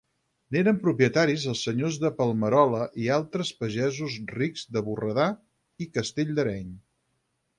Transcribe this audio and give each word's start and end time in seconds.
N'eren 0.53 0.77
propietaris 0.85 1.43
els 1.51 1.59
senyors 1.67 1.97
de 2.03 2.11
Palmerola 2.21 2.81
i 3.03 3.11
altres 3.17 3.51
pagesos 3.59 4.17
rics 4.39 4.65
de 4.77 4.85
Borredà 4.87 5.27
i 5.87 5.91
castell 5.99 6.33
d'Areny. 6.41 6.75